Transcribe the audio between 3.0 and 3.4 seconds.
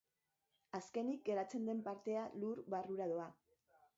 doa.